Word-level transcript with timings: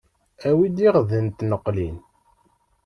Awi-d 0.47 0.77
iɣden 0.87 1.25
n 1.31 1.35
tneqlin. 1.37 1.97